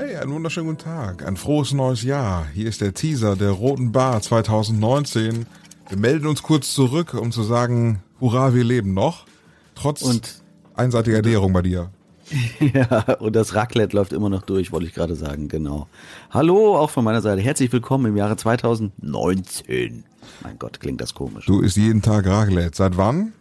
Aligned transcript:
Hey, 0.00 0.14
einen 0.14 0.30
wunderschönen 0.32 0.68
guten 0.68 0.84
Tag, 0.84 1.26
ein 1.26 1.36
frohes 1.36 1.72
neues 1.72 2.04
Jahr. 2.04 2.46
Hier 2.54 2.68
ist 2.68 2.80
der 2.80 2.94
Teaser 2.94 3.34
der 3.34 3.50
Roten 3.50 3.90
Bar 3.90 4.22
2019. 4.22 5.44
Wir 5.88 5.98
melden 5.98 6.28
uns 6.28 6.44
kurz 6.44 6.72
zurück, 6.72 7.14
um 7.14 7.32
zu 7.32 7.42
sagen, 7.42 8.00
hurra, 8.20 8.54
wir 8.54 8.62
leben 8.62 8.94
noch. 8.94 9.26
Trotz 9.74 10.02
und, 10.02 10.40
einseitiger 10.76 11.16
Ernährung 11.16 11.52
bei 11.52 11.62
dir. 11.62 11.90
Ja, 12.60 13.16
und 13.18 13.34
das 13.34 13.56
Raclette 13.56 13.96
läuft 13.96 14.12
immer 14.12 14.28
noch 14.28 14.42
durch, 14.42 14.70
wollte 14.70 14.86
ich 14.86 14.94
gerade 14.94 15.16
sagen, 15.16 15.48
genau. 15.48 15.88
Hallo, 16.30 16.76
auch 16.78 16.90
von 16.90 17.02
meiner 17.02 17.20
Seite. 17.20 17.42
Herzlich 17.42 17.72
willkommen 17.72 18.06
im 18.06 18.16
Jahre 18.16 18.36
2019. 18.36 20.04
Mein 20.44 20.58
Gott, 20.60 20.78
klingt 20.78 21.00
das 21.00 21.12
komisch. 21.12 21.46
Du 21.46 21.60
isst 21.60 21.76
jeden 21.76 22.02
Tag 22.02 22.24
Raclette. 22.24 22.76
Seit 22.76 22.96
wann? 22.96 23.32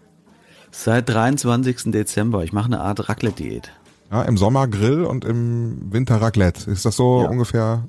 Seit 0.71 1.07
23. 1.07 1.91
Dezember. 1.91 2.43
Ich 2.43 2.51
mache 2.51 2.65
eine 2.65 2.79
Art 2.79 3.07
Raclette-Diät. 3.07 3.69
Ja, 4.11 4.21
im 4.23 4.37
Sommer 4.37 4.67
Grill 4.67 5.03
und 5.03 5.25
im 5.25 5.91
Winter 5.91 6.21
Raclette. 6.21 6.71
Ist 6.71 6.85
das 6.85 6.95
so 6.95 7.23
ja. 7.23 7.29
ungefähr? 7.29 7.87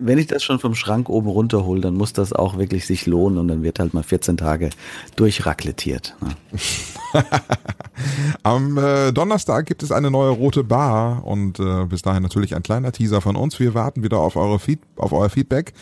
Wenn 0.00 0.18
ich 0.18 0.26
das 0.26 0.42
schon 0.42 0.58
vom 0.58 0.74
Schrank 0.74 1.08
oben 1.08 1.28
runterhole, 1.28 1.80
dann 1.80 1.94
muss 1.94 2.12
das 2.12 2.32
auch 2.32 2.58
wirklich 2.58 2.86
sich 2.86 3.06
lohnen 3.06 3.38
und 3.38 3.48
dann 3.48 3.62
wird 3.62 3.78
halt 3.78 3.94
mal 3.94 4.02
14 4.02 4.36
Tage 4.36 4.70
durchraklettiert. 5.16 6.16
Ne? 6.20 7.24
Am 8.42 8.76
äh, 8.76 9.12
Donnerstag 9.12 9.66
gibt 9.66 9.82
es 9.82 9.90
eine 9.90 10.10
neue 10.10 10.30
rote 10.30 10.64
Bar 10.64 11.24
und 11.24 11.58
äh, 11.58 11.86
bis 11.86 12.02
dahin 12.02 12.22
natürlich 12.22 12.54
ein 12.54 12.62
kleiner 12.62 12.92
Teaser 12.92 13.20
von 13.20 13.36
uns. 13.36 13.58
Wir 13.58 13.74
warten 13.74 14.02
wieder 14.02 14.18
auf, 14.18 14.36
eure 14.36 14.58
Feed 14.58 14.80
auf 14.96 15.12
euer 15.12 15.30
Feedback. 15.30 15.72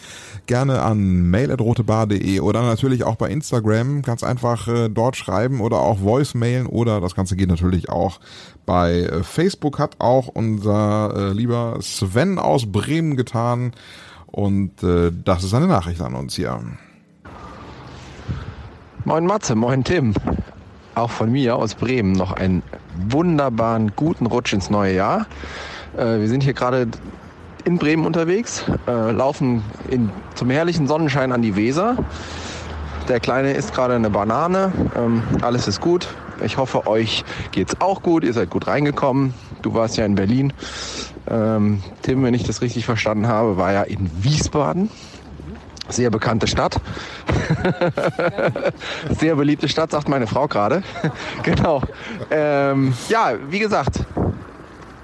Gerne 0.47 0.83
an 0.83 1.31
mail.rotebar.de 1.31 2.41
oder 2.41 2.63
natürlich 2.63 3.05
auch 3.05 3.17
bei 3.17 3.29
Instagram. 3.31 4.03
Ganz 4.03 4.23
einfach 4.23 4.69
äh, 4.69 4.89
dort 4.89 5.17
schreiben 5.17 5.61
oder 5.61 5.79
auch 5.79 6.01
Voicemailen 6.01 6.67
oder 6.67 7.01
das 7.01 7.15
Ganze 7.15 7.37
geht 7.37 7.49
natürlich 7.49 7.89
auch 7.89 8.21
bei 8.65 9.01
äh, 9.01 9.23
Facebook. 9.23 9.79
Hat 9.79 9.97
auch 10.01 10.29
unser 10.29 11.15
äh, 11.17 11.33
lieber 11.33 11.79
Sven 11.81 12.39
aus 12.39 12.71
Bremen 12.71 13.17
getan 13.17 13.73
und 14.27 14.83
äh, 14.83 15.11
das 15.25 15.43
ist 15.43 15.55
eine 15.55 15.67
Nachricht 15.67 16.01
an 16.01 16.15
uns 16.15 16.37
hier. 16.37 16.61
Moin 19.05 19.27
Matze, 19.27 19.55
moin 19.55 19.85
Tim 19.85 20.15
auch 20.95 21.11
von 21.11 21.31
mir 21.31 21.57
aus 21.57 21.75
Bremen 21.75 22.13
noch 22.13 22.33
einen 22.33 22.63
wunderbaren, 23.09 23.93
guten 23.97 24.27
Rutsch 24.27 24.53
ins 24.53 24.71
neue 24.71 24.95
Jahr. 24.95 25.27
Äh, 25.97 26.21
wir 26.21 26.29
sind 26.29 26.43
hier 26.43 26.55
gerade 26.55 26.89
in 27.65 27.79
Bremen 27.79 28.05
unterwegs, 28.05 28.65
äh, 28.87 29.11
laufen 29.11 29.63
in, 29.91 30.11
zum 30.35 30.51
herrlichen 30.51 30.87
Sonnenschein 30.87 31.33
an 31.33 31.43
die 31.43 31.57
Weser. 31.57 31.97
Der 33.09 33.21
Kleine 33.21 33.53
isst 33.53 33.75
gerade 33.75 33.95
eine 33.95 34.11
Banane. 34.11 34.73
Ähm, 34.97 35.23
alles 35.43 35.69
ist 35.69 35.81
gut. 35.81 36.09
Ich 36.45 36.57
hoffe, 36.57 36.87
euch 36.87 37.25
geht's 37.53 37.81
auch 37.81 38.03
gut. 38.03 38.25
Ihr 38.25 38.33
seid 38.33 38.51
gut 38.51 38.67
reingekommen. 38.67 39.35
Du 39.63 39.75
warst 39.75 39.97
ja 39.97 40.05
in 40.05 40.15
Berlin. 40.15 40.53
Ähm, 41.29 41.83
Tim, 42.03 42.23
wenn 42.23 42.35
ich 42.35 42.45
das 42.45 42.61
richtig 42.61 42.85
verstanden 42.85 43.29
habe, 43.29 43.57
war 43.57 43.73
ja 43.73 43.83
in 43.83 44.11
Wiesbaden. 44.23 44.91
Sehr 45.95 46.11
bekannte 46.11 46.49
Stadt. 46.49 46.81
Sehr 49.11 49.37
beliebte 49.37 49.69
Stadt, 49.69 49.93
sagt 49.93 50.09
meine 50.09 50.27
Frau 50.27 50.49
gerade. 50.49 50.83
genau. 51.45 51.83
Ähm, 52.33 52.95
ja, 53.09 53.35
wie 53.49 53.61
gesagt, 53.61 54.01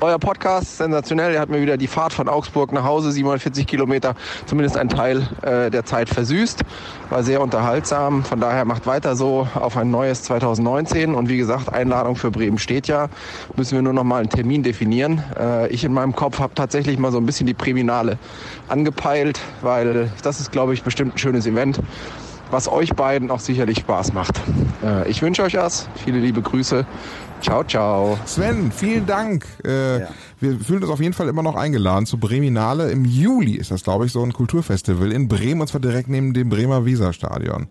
euer 0.00 0.18
Podcast, 0.18 0.78
sensationell. 0.78 1.34
Er 1.34 1.40
hat 1.40 1.48
mir 1.48 1.60
wieder 1.60 1.76
die 1.76 1.86
Fahrt 1.86 2.12
von 2.12 2.28
Augsburg 2.28 2.72
nach 2.72 2.84
Hause, 2.84 3.12
740 3.12 3.66
Kilometer, 3.66 4.14
zumindest 4.46 4.76
ein 4.76 4.88
Teil 4.88 5.28
äh, 5.42 5.70
der 5.70 5.84
Zeit 5.84 6.08
versüßt. 6.08 6.62
War 7.10 7.22
sehr 7.22 7.40
unterhaltsam. 7.40 8.24
Von 8.24 8.40
daher 8.40 8.64
macht 8.64 8.86
weiter 8.86 9.16
so 9.16 9.46
auf 9.54 9.76
ein 9.76 9.90
neues 9.90 10.22
2019. 10.22 11.14
Und 11.14 11.28
wie 11.28 11.36
gesagt, 11.36 11.72
Einladung 11.72 12.16
für 12.16 12.30
Bremen 12.30 12.58
steht 12.58 12.86
ja. 12.86 13.08
Müssen 13.56 13.74
wir 13.74 13.82
nur 13.82 13.92
noch 13.92 14.04
mal 14.04 14.20
einen 14.20 14.30
Termin 14.30 14.62
definieren. 14.62 15.22
Äh, 15.38 15.68
ich 15.68 15.84
in 15.84 15.92
meinem 15.92 16.14
Kopf 16.14 16.38
habe 16.38 16.54
tatsächlich 16.54 16.98
mal 16.98 17.12
so 17.12 17.18
ein 17.18 17.26
bisschen 17.26 17.46
die 17.46 17.54
Präminale 17.54 18.18
angepeilt, 18.68 19.40
weil 19.62 20.10
das 20.22 20.40
ist, 20.40 20.52
glaube 20.52 20.74
ich, 20.74 20.82
bestimmt 20.82 21.14
ein 21.14 21.18
schönes 21.18 21.46
Event 21.46 21.80
was 22.50 22.68
euch 22.68 22.94
beiden 22.94 23.30
auch 23.30 23.40
sicherlich 23.40 23.78
Spaß 23.78 24.12
macht. 24.12 24.40
Äh, 24.84 25.08
ich 25.08 25.22
wünsche 25.22 25.42
euch 25.42 25.54
das. 25.54 25.88
Viele 26.04 26.18
liebe 26.18 26.42
Grüße. 26.42 26.86
Ciao, 27.40 27.64
ciao. 27.64 28.18
Sven, 28.26 28.70
vielen 28.70 29.06
Dank. 29.06 29.46
Äh, 29.64 30.00
ja. 30.00 30.08
Wir 30.40 30.58
fühlen 30.58 30.82
uns 30.82 30.90
auf 30.90 31.00
jeden 31.00 31.14
Fall 31.14 31.28
immer 31.28 31.42
noch 31.42 31.54
eingeladen 31.54 32.06
zu 32.06 32.18
Breminale. 32.18 32.90
Im 32.90 33.04
Juli 33.04 33.54
ist 33.54 33.70
das, 33.70 33.82
glaube 33.82 34.06
ich, 34.06 34.12
so 34.12 34.22
ein 34.22 34.32
Kulturfestival 34.32 35.12
in 35.12 35.28
Bremen 35.28 35.60
und 35.60 35.66
zwar 35.66 35.80
direkt 35.80 36.08
neben 36.08 36.34
dem 36.34 36.48
Bremer 36.48 36.84
Weserstadion. 36.84 37.68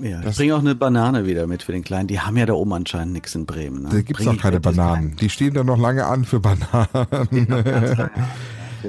Ja, 0.00 0.20
das 0.20 0.32
ich 0.32 0.36
bringe 0.38 0.56
auch 0.56 0.60
eine 0.60 0.74
Banane 0.74 1.26
wieder 1.26 1.46
mit 1.46 1.62
für 1.62 1.72
den 1.72 1.84
Kleinen. 1.84 2.08
Die 2.08 2.20
haben 2.20 2.36
ja 2.36 2.46
da 2.46 2.54
oben 2.54 2.72
anscheinend 2.72 3.12
nichts 3.12 3.34
in 3.34 3.46
Bremen. 3.46 3.82
Ne? 3.82 3.88
Da 3.90 4.02
gibt 4.02 4.18
es 4.20 4.26
doch 4.26 4.38
keine 4.38 4.60
Bananen. 4.60 5.16
Die 5.16 5.30
stehen 5.30 5.54
da 5.54 5.62
noch 5.62 5.78
lange 5.78 6.06
an 6.06 6.24
für 6.24 6.40
Bananen. 6.40 6.90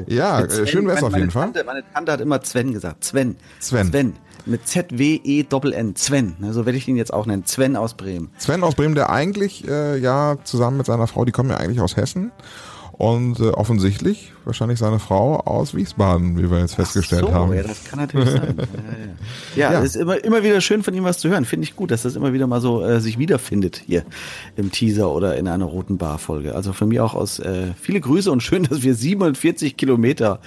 ja, 0.08 0.42
äh, 0.42 0.68
schön 0.68 0.88
wär's 0.88 1.04
auf 1.04 1.16
jeden 1.16 1.30
Tante, 1.30 1.60
Fall. 1.60 1.66
Meine 1.66 1.84
Tante 1.94 2.12
hat 2.12 2.22
immer 2.22 2.44
Sven 2.44 2.74
gesagt. 2.74 3.04
Sven. 3.04 3.36
Sven. 3.60 3.88
Sven 3.88 4.14
mit 4.46 4.68
Z-W-E-N, 4.68 5.96
Sven. 5.96 6.36
Ne, 6.40 6.54
so 6.54 6.66
werde 6.66 6.78
ich 6.78 6.88
ihn 6.88 6.98
jetzt 6.98 7.14
auch 7.14 7.26
nennen. 7.26 7.46
Sven 7.46 7.76
aus 7.76 7.94
Bremen. 7.94 8.30
Sven 8.38 8.64
aus 8.64 8.76
Bremen, 8.76 8.96
der 8.96 9.10
eigentlich 9.10 9.68
äh, 9.68 9.98
ja 9.98 10.38
zusammen 10.44 10.78
mit 10.78 10.86
seiner 10.86 11.08
Frau, 11.08 11.26
die 11.26 11.32
kommen 11.32 11.50
ja 11.50 11.58
eigentlich 11.58 11.82
aus 11.82 11.96
Hessen. 11.96 12.32
Und 12.96 13.40
äh, 13.40 13.50
offensichtlich 13.50 14.34
wahrscheinlich 14.46 14.78
seine 14.78 15.00
Frau 15.00 15.40
aus 15.40 15.74
Wiesbaden, 15.74 16.38
wie 16.38 16.52
wir 16.52 16.60
jetzt 16.60 16.76
festgestellt 16.76 17.26
so, 17.26 17.34
haben. 17.34 17.52
Ja, 17.54 17.64
das 17.64 17.84
kann 17.86 18.00
natürlich 18.00 18.30
sein. 18.30 18.56
ja, 19.56 19.72
ja. 19.72 19.74
ja, 19.74 19.80
ist 19.80 19.96
immer, 19.96 20.24
immer 20.24 20.44
wieder 20.44 20.62
schön 20.62 20.84
von 20.84 20.94
ihm 20.94 21.04
was 21.04 21.18
zu 21.18 21.28
hören. 21.28 21.46
Finde 21.46 21.64
ich 21.64 21.76
gut, 21.76 21.90
dass 21.90 22.04
das 22.04 22.16
immer 22.16 22.34
wieder 22.34 22.46
mal 22.46 22.62
so 22.62 22.84
äh, 22.84 23.02
sich 23.02 23.18
wiederfindet 23.18 23.82
hier 23.84 24.04
im 24.56 24.72
Teaser 24.72 25.12
oder 25.12 25.38
in 25.38 25.48
einer 25.48 25.66
roten 25.66 25.98
Bar-Folge. 25.98 26.54
Also 26.54 26.72
von 26.72 26.88
mir 26.90 27.04
auch 27.04 27.16
aus 27.16 27.40
äh, 27.40 27.74
viele 27.82 28.00
Grüße 28.00 28.32
und 28.32 28.44
schön, 28.44 28.64
dass 28.64 28.84
wir 28.84 28.94
47 28.94 29.76
Kilometer 29.76 30.40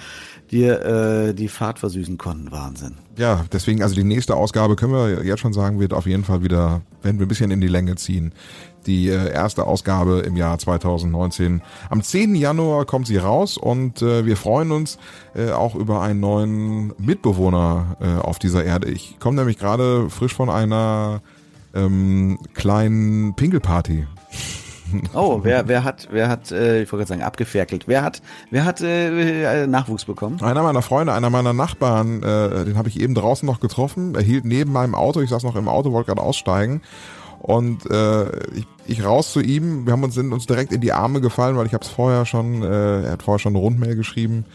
dir 0.51 0.81
äh, 0.81 1.33
die 1.33 1.47
Fahrt 1.47 1.79
versüßen 1.79 2.17
konnten. 2.17 2.51
Wahnsinn. 2.51 2.95
Ja, 3.17 3.45
deswegen, 3.51 3.81
also 3.83 3.95
die 3.95 4.03
nächste 4.03 4.35
Ausgabe 4.35 4.75
können 4.75 4.93
wir 4.93 5.25
jetzt 5.25 5.39
schon 5.39 5.53
sagen, 5.53 5.79
wird 5.79 5.93
auf 5.93 6.05
jeden 6.05 6.23
Fall 6.23 6.43
wieder, 6.43 6.81
werden 7.01 7.19
wir 7.19 7.25
ein 7.25 7.29
bisschen 7.29 7.51
in 7.51 7.61
die 7.61 7.67
Länge 7.67 7.95
ziehen. 7.95 8.33
Die 8.85 9.09
äh, 9.09 9.31
erste 9.31 9.65
Ausgabe 9.65 10.19
im 10.19 10.37
Jahr 10.37 10.57
2019. 10.57 11.61
Am 11.89 12.01
10. 12.01 12.35
Januar 12.35 12.85
kommt 12.85 13.07
sie 13.07 13.17
raus 13.17 13.57
und 13.57 14.01
äh, 14.01 14.25
wir 14.25 14.37
freuen 14.37 14.71
uns 14.71 14.97
äh, 15.35 15.51
auch 15.51 15.75
über 15.75 16.01
einen 16.01 16.21
neuen 16.21 16.93
Mitbewohner 16.97 17.97
äh, 17.99 18.21
auf 18.21 18.39
dieser 18.39 18.63
Erde. 18.63 18.89
Ich 18.89 19.19
komme 19.19 19.35
nämlich 19.35 19.57
gerade 19.57 20.09
frisch 20.09 20.33
von 20.33 20.49
einer 20.49 21.21
ähm, 21.73 22.39
kleinen 22.53 23.35
Pinkelparty. 23.35 24.07
Oh, 25.13 25.39
wer, 25.43 25.67
wer 25.67 25.83
hat, 25.83 26.07
wer 26.11 26.29
hat, 26.29 26.51
äh, 26.51 26.83
ich 26.83 26.91
wollte 26.91 27.05
gerade 27.05 27.09
sagen, 27.09 27.23
abgeferkelt. 27.23 27.87
Wer 27.87 28.03
hat, 28.03 28.21
wer 28.51 28.65
hat 28.65 28.81
äh, 28.81 29.63
äh, 29.63 29.67
Nachwuchs 29.67 30.05
bekommen? 30.05 30.41
Einer 30.41 30.63
meiner 30.63 30.81
Freunde, 30.81 31.13
einer 31.13 31.29
meiner 31.29 31.53
Nachbarn, 31.53 32.23
äh, 32.23 32.65
den 32.65 32.77
habe 32.77 32.89
ich 32.89 32.99
eben 32.99 33.15
draußen 33.15 33.45
noch 33.45 33.59
getroffen. 33.59 34.15
Er 34.15 34.21
hielt 34.21 34.45
neben 34.45 34.71
meinem 34.71 34.95
Auto, 34.95 35.21
ich 35.21 35.29
saß 35.29 35.43
noch 35.43 35.55
im 35.55 35.67
Auto, 35.67 35.91
wollte 35.91 36.07
gerade 36.07 36.21
aussteigen. 36.21 36.81
Und 37.39 37.89
äh, 37.89 38.45
ich, 38.55 38.67
ich 38.85 39.05
raus 39.05 39.31
zu 39.31 39.41
ihm, 39.41 39.85
wir 39.85 39.93
haben 39.93 40.03
uns, 40.03 40.15
sind 40.15 40.33
uns 40.33 40.47
direkt 40.47 40.71
in 40.71 40.81
die 40.81 40.93
Arme 40.93 41.21
gefallen, 41.21 41.55
weil 41.55 41.67
ich 41.67 41.73
habe 41.73 41.83
es 41.83 41.89
vorher 41.89 42.25
schon, 42.25 42.63
äh, 42.63 43.03
er 43.03 43.11
hat 43.11 43.23
vorher 43.23 43.39
schon 43.39 43.53
eine 43.53 43.59
Rundmail 43.59 43.95
geschrieben. 43.95 44.45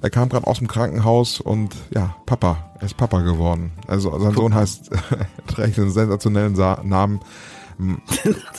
Er 0.00 0.10
kam 0.10 0.28
gerade 0.28 0.46
aus 0.46 0.58
dem 0.58 0.66
Krankenhaus 0.66 1.40
und 1.40 1.76
ja, 1.94 2.16
Papa, 2.26 2.72
er 2.78 2.86
ist 2.86 2.96
Papa 2.96 3.20
geworden. 3.20 3.72
Also 3.86 4.18
sein 4.18 4.34
Sohn 4.34 4.54
heißt, 4.54 4.90
trägt 5.46 5.78
einen 5.78 5.90
sensationellen 5.90 6.56
Sa 6.56 6.80
Namen 6.82 7.20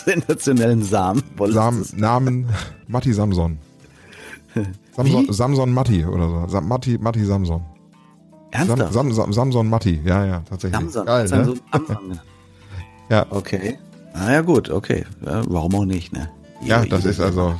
Sensationellen 0.05 0.83
Samen. 0.83 1.23
Sam, 1.47 1.85
Namen 1.95 2.49
Matti 2.87 3.13
Samson. 3.13 3.57
Samson, 4.95 5.33
Samson 5.33 5.71
Matti 5.71 6.05
oder 6.05 6.29
so. 6.29 6.47
Sam, 6.47 6.67
Matti, 6.67 6.97
Matti 6.97 7.23
Samson. 7.25 7.61
Ernsthaft? 8.51 8.93
Sam, 8.93 9.11
Sam, 9.11 9.33
Samson 9.33 9.69
Matti, 9.69 9.99
ja, 10.05 10.25
ja, 10.25 10.43
tatsächlich. 10.47 10.79
Samson, 10.79 11.05
Geil, 11.05 11.23
ne? 11.23 11.27
Samson. 11.27 11.59
ja. 13.09 13.25
Okay. 13.31 13.77
Naja, 14.13 14.41
gut, 14.41 14.69
okay. 14.69 15.05
Ja, 15.25 15.41
warum 15.47 15.75
auch 15.75 15.85
nicht, 15.85 16.13
ne? 16.13 16.29
Ja, 16.63 16.85
das 16.85 17.05
ist 17.05 17.19
also. 17.19 17.55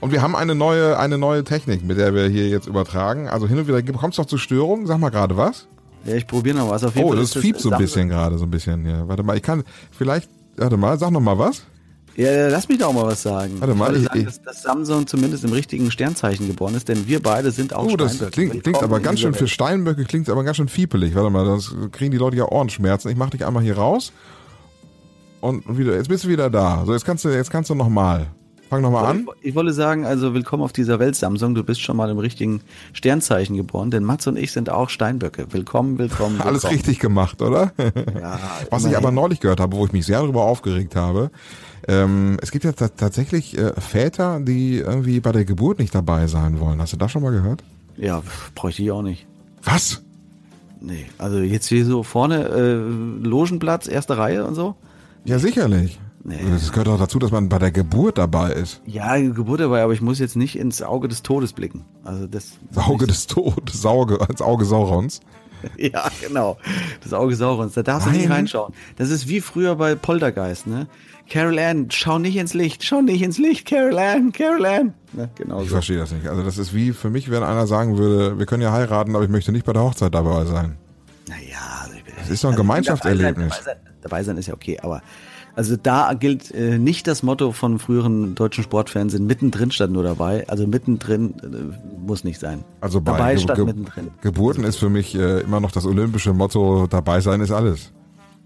Und 0.00 0.12
wir 0.12 0.22
haben 0.22 0.36
eine 0.36 0.54
neue, 0.54 0.98
eine 0.98 1.18
neue 1.18 1.44
Technik, 1.44 1.84
mit 1.84 1.98
der 1.98 2.14
wir 2.14 2.28
hier 2.28 2.48
jetzt 2.48 2.66
übertragen. 2.66 3.28
Also 3.28 3.48
hin 3.48 3.58
und 3.58 3.68
wieder 3.68 3.80
kommt 3.92 4.12
es 4.12 4.16
doch 4.16 4.26
zu 4.26 4.38
Störungen. 4.38 4.86
Sag 4.86 4.98
mal 4.98 5.10
gerade 5.10 5.36
was. 5.36 5.66
Ja, 6.04 6.14
ich 6.14 6.26
probiere 6.26 6.56
noch 6.56 6.70
was 6.70 6.84
auf 6.84 6.94
jeden 6.94 7.06
oh, 7.06 7.10
Fall. 7.10 7.18
Oh, 7.18 7.20
das 7.20 7.34
fiebt 7.34 7.60
so 7.60 7.70
ein 7.70 7.78
bisschen 7.78 8.08
gerade, 8.08 8.38
so 8.38 8.44
ein 8.44 8.50
bisschen. 8.50 8.86
Ja, 8.86 9.08
warte 9.08 9.22
mal, 9.22 9.36
ich 9.36 9.42
kann, 9.42 9.64
vielleicht 9.90 10.30
Warte 10.58 10.76
mal, 10.76 10.98
sag 10.98 11.10
noch 11.10 11.20
mal 11.20 11.38
was. 11.38 11.62
Ja, 12.16 12.48
lass 12.48 12.68
mich 12.68 12.78
doch 12.78 12.92
mal 12.92 13.06
was 13.06 13.22
sagen. 13.22 13.60
Warte 13.60 13.74
mal, 13.74 13.94
ich, 13.96 14.02
sagen, 14.02 14.24
dass, 14.24 14.42
dass, 14.42 14.62
Samson 14.62 15.06
zumindest 15.06 15.44
im 15.44 15.52
richtigen 15.52 15.88
Sternzeichen 15.92 16.48
geboren 16.48 16.74
ist, 16.74 16.88
denn 16.88 17.06
wir 17.06 17.22
beide 17.22 17.52
sind 17.52 17.72
auch 17.72 17.84
Oh, 17.84 17.96
das 17.96 18.18
klingt, 18.32 18.64
klingt 18.64 18.82
aber 18.82 18.98
ganz 18.98 19.20
schön, 19.20 19.34
für 19.34 19.46
Steinböcke 19.46 20.04
klingt 20.04 20.28
aber 20.28 20.42
ganz 20.42 20.56
schön 20.56 20.68
fiepelig. 20.68 21.14
Warte 21.14 21.30
mal, 21.30 21.44
das 21.44 21.72
kriegen 21.92 22.10
die 22.10 22.18
Leute 22.18 22.36
ja 22.36 22.50
Ohrenschmerzen. 22.50 23.08
Ich 23.08 23.16
mach 23.16 23.30
dich 23.30 23.46
einmal 23.46 23.62
hier 23.62 23.76
raus 23.76 24.12
und 25.40 25.78
wieder, 25.78 25.94
jetzt 25.94 26.08
bist 26.08 26.24
du 26.24 26.28
wieder 26.28 26.50
da. 26.50 26.82
So, 26.84 26.92
jetzt 26.92 27.04
kannst 27.04 27.24
du, 27.24 27.28
jetzt 27.28 27.50
kannst 27.50 27.70
du 27.70 27.76
noch 27.76 27.88
mal. 27.88 28.26
Fang 28.68 28.82
nochmal 28.82 29.06
an. 29.06 29.28
Ich, 29.40 29.48
ich 29.50 29.54
wollte 29.54 29.72
sagen, 29.72 30.04
also 30.04 30.34
willkommen 30.34 30.62
auf 30.62 30.72
dieser 30.72 30.98
Welt, 30.98 31.16
Samsung. 31.16 31.54
Du 31.54 31.64
bist 31.64 31.80
schon 31.80 31.96
mal 31.96 32.10
im 32.10 32.18
richtigen 32.18 32.60
Sternzeichen 32.92 33.56
geboren, 33.56 33.90
denn 33.90 34.04
Mats 34.04 34.26
und 34.26 34.36
ich 34.36 34.52
sind 34.52 34.68
auch 34.68 34.90
Steinböcke. 34.90 35.46
Willkommen, 35.50 35.98
willkommen. 35.98 36.34
willkommen. 36.38 36.40
Alles 36.42 36.70
richtig 36.70 36.98
gemacht, 36.98 37.40
oder? 37.40 37.72
Ja, 38.14 38.38
Was 38.70 38.84
ich 38.84 38.96
aber 38.96 39.10
neulich 39.10 39.40
gehört 39.40 39.60
habe, 39.60 39.76
wo 39.76 39.86
ich 39.86 39.92
mich 39.92 40.04
sehr 40.04 40.20
darüber 40.20 40.42
aufgeregt 40.42 40.96
habe, 40.96 41.30
ähm, 41.86 42.36
es 42.42 42.50
gibt 42.50 42.64
ja 42.64 42.72
tatsächlich 42.72 43.56
äh, 43.56 43.72
Väter, 43.80 44.40
die 44.40 44.76
irgendwie 44.76 45.20
bei 45.20 45.32
der 45.32 45.46
Geburt 45.46 45.78
nicht 45.78 45.94
dabei 45.94 46.26
sein 46.26 46.60
wollen. 46.60 46.80
Hast 46.82 46.92
du 46.92 46.98
das 46.98 47.10
schon 47.10 47.22
mal 47.22 47.32
gehört? 47.32 47.64
Ja, 47.96 48.22
bräuchte 48.54 48.82
ich 48.82 48.90
auch 48.90 49.02
nicht. 49.02 49.26
Was? 49.62 50.02
Nee, 50.80 51.06
also 51.16 51.38
jetzt 51.38 51.66
hier 51.68 51.86
so 51.86 52.02
vorne 52.02 52.48
äh, 52.48 53.26
Logenplatz, 53.26 53.88
erste 53.88 54.18
Reihe 54.18 54.44
und 54.44 54.54
so. 54.54 54.76
Ja, 55.24 55.38
sicherlich. 55.38 55.98
Nee. 56.24 56.38
Das 56.50 56.72
gehört 56.72 56.88
auch 56.88 56.98
dazu, 56.98 57.18
dass 57.18 57.30
man 57.30 57.48
bei 57.48 57.58
der 57.58 57.70
Geburt 57.70 58.18
dabei 58.18 58.52
ist. 58.52 58.82
Ja, 58.86 59.16
Geburt 59.16 59.60
dabei, 59.60 59.82
aber 59.82 59.92
ich 59.92 60.00
muss 60.00 60.18
jetzt 60.18 60.36
nicht 60.36 60.58
ins 60.58 60.82
Auge 60.82 61.08
des 61.08 61.22
Todes 61.22 61.52
blicken. 61.52 61.84
Also 62.04 62.26
das. 62.26 62.58
das 62.70 62.84
Auge 62.86 63.06
des 63.06 63.26
Todes, 63.26 63.86
Auge, 63.86 64.20
als 64.20 64.42
Auge 64.42 64.64
Saurons. 64.64 65.20
ja, 65.76 66.08
genau. 66.20 66.58
Das 67.02 67.12
Auge 67.12 67.34
Saurons. 67.36 67.74
Da 67.74 67.82
darfst 67.82 68.06
Nein. 68.06 68.16
du 68.16 68.20
nicht 68.20 68.30
reinschauen. 68.30 68.74
Das 68.96 69.10
ist 69.10 69.28
wie 69.28 69.40
früher 69.40 69.76
bei 69.76 69.94
Poltergeist, 69.94 70.66
ne? 70.66 70.88
Carol 71.28 71.58
Ann, 71.58 71.90
schau 71.90 72.18
nicht 72.18 72.36
ins 72.36 72.54
Licht, 72.54 72.84
schau 72.84 73.02
nicht 73.02 73.22
ins 73.22 73.36
Licht, 73.36 73.66
Carol 73.66 73.98
Ann, 73.98 74.32
Carol 74.32 74.64
Ann. 74.64 74.94
Ne, 75.12 75.28
genau 75.34 75.60
ich 75.60 75.68
so. 75.68 75.74
verstehe 75.74 75.98
das 75.98 76.10
nicht. 76.10 76.26
Also 76.26 76.42
das 76.42 76.56
ist 76.56 76.74
wie 76.74 76.92
für 76.92 77.10
mich, 77.10 77.30
wenn 77.30 77.42
einer 77.42 77.66
sagen 77.66 77.98
würde, 77.98 78.38
wir 78.38 78.46
können 78.46 78.62
ja 78.62 78.72
heiraten, 78.72 79.14
aber 79.14 79.24
ich 79.24 79.30
möchte 79.30 79.52
nicht 79.52 79.66
bei 79.66 79.74
der 79.74 79.82
Hochzeit 79.82 80.14
dabei 80.14 80.46
sein. 80.46 80.76
Naja, 81.28 81.58
also 81.82 81.94
das 82.18 82.30
ist 82.30 82.44
doch 82.44 82.48
ein 82.48 82.54
also 82.54 82.62
Gemeinschaftserlebnis. 82.62 83.50
Dabei, 83.50 83.62
sein, 83.62 83.76
dabei 84.00 84.22
sein 84.22 84.36
ist 84.38 84.46
ja 84.46 84.54
okay, 84.54 84.78
aber 84.80 85.02
also 85.58 85.74
da 85.74 86.14
gilt 86.14 86.54
äh, 86.54 86.78
nicht 86.78 87.08
das 87.08 87.24
Motto 87.24 87.50
von 87.50 87.80
früheren 87.80 88.36
deutschen 88.36 88.62
Sportfernsehen, 88.62 89.26
mittendrin 89.26 89.72
statt 89.72 89.90
nur 89.90 90.04
dabei. 90.04 90.48
Also 90.48 90.68
mittendrin 90.68 91.34
äh, 91.42 92.06
muss 92.06 92.22
nicht 92.22 92.38
sein. 92.38 92.62
Also 92.80 93.00
bei 93.00 93.10
dabei 93.10 93.34
Ge 93.34 93.42
statt 93.42 93.56
Ge 93.56 93.64
mittendrin. 93.64 94.10
Geburten 94.20 94.62
ist 94.62 94.76
für 94.76 94.88
mich 94.88 95.16
äh, 95.16 95.40
immer 95.40 95.58
noch 95.58 95.72
das 95.72 95.84
olympische 95.84 96.32
Motto, 96.32 96.86
dabei 96.86 97.20
sein 97.20 97.40
ist 97.40 97.50
alles. 97.50 97.90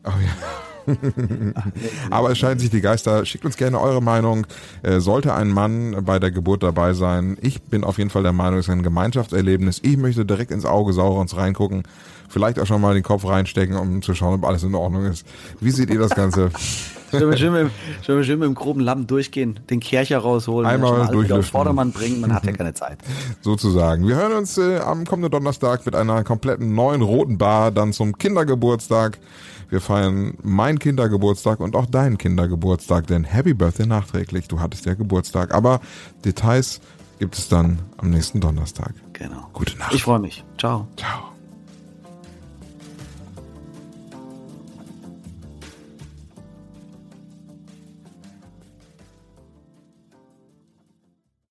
Oh 0.04 0.08
ja. 0.08 0.94
Aber 2.10 2.30
es 2.30 2.38
scheiden 2.38 2.58
sich 2.58 2.70
die 2.70 2.80
Geister. 2.80 3.26
Schickt 3.26 3.44
uns 3.44 3.58
gerne 3.58 3.78
eure 3.78 4.00
Meinung. 4.00 4.46
Äh, 4.82 5.00
sollte 5.00 5.34
ein 5.34 5.48
Mann 5.48 6.06
bei 6.06 6.18
der 6.18 6.30
Geburt 6.30 6.62
dabei 6.62 6.94
sein? 6.94 7.36
Ich 7.42 7.60
bin 7.60 7.84
auf 7.84 7.98
jeden 7.98 8.08
Fall 8.08 8.22
der 8.22 8.32
Meinung, 8.32 8.58
es 8.58 8.68
ist 8.68 8.72
ein 8.72 8.82
Gemeinschaftserlebnis. 8.82 9.80
Ich 9.82 9.98
möchte 9.98 10.24
direkt 10.24 10.50
ins 10.50 10.64
Auge 10.64 10.94
Saurons 10.94 11.36
reingucken. 11.36 11.82
Vielleicht 12.30 12.58
auch 12.58 12.66
schon 12.66 12.80
mal 12.80 12.94
den 12.94 13.02
Kopf 13.02 13.26
reinstecken, 13.26 13.76
um 13.76 14.00
zu 14.00 14.14
schauen, 14.14 14.36
ob 14.36 14.46
alles 14.46 14.62
in 14.62 14.74
Ordnung 14.74 15.04
ist. 15.04 15.26
Wie 15.60 15.70
seht 15.70 15.90
ihr 15.90 15.98
das 15.98 16.14
Ganze? 16.14 16.50
Schön 17.12 17.30
wir 17.30 17.36
schön, 17.36 17.52
mit, 17.52 17.70
schön, 18.04 18.24
schön 18.24 18.38
mit 18.38 18.46
dem 18.48 18.54
groben 18.54 18.80
Lamm 18.80 19.06
durchgehen, 19.06 19.60
den 19.68 19.80
Kercher 19.80 20.18
rausholen, 20.18 20.66
einmal 20.66 21.06
durchlüften. 21.08 21.42
Vordermann 21.42 21.92
bringen, 21.92 22.22
man 22.22 22.32
hat 22.32 22.46
ja 22.46 22.52
keine 22.52 22.72
Zeit. 22.72 22.98
Sozusagen. 23.42 24.08
Wir 24.08 24.16
hören 24.16 24.32
uns 24.32 24.56
äh, 24.56 24.78
am 24.78 25.04
kommenden 25.04 25.30
Donnerstag 25.30 25.84
mit 25.84 25.94
einer 25.94 26.24
kompletten 26.24 26.74
neuen 26.74 27.02
roten 27.02 27.36
Bar, 27.36 27.70
dann 27.70 27.92
zum 27.92 28.16
Kindergeburtstag. 28.16 29.18
Wir 29.68 29.80
feiern 29.80 30.34
meinen 30.42 30.78
Kindergeburtstag 30.78 31.60
und 31.60 31.76
auch 31.76 31.86
deinen 31.86 32.18
Kindergeburtstag, 32.18 33.06
denn 33.06 33.24
Happy 33.24 33.54
Birthday 33.54 33.86
nachträglich, 33.86 34.48
du 34.48 34.60
hattest 34.60 34.86
ja 34.86 34.94
Geburtstag. 34.94 35.54
Aber 35.54 35.80
Details 36.24 36.80
gibt 37.18 37.36
es 37.36 37.48
dann 37.48 37.78
am 37.98 38.10
nächsten 38.10 38.40
Donnerstag. 38.40 38.94
Genau. 39.12 39.48
Gute 39.52 39.78
Nacht. 39.78 39.94
Ich 39.94 40.02
freue 40.02 40.18
mich. 40.18 40.44
Ciao. 40.58 40.88
Ciao. 40.96 41.21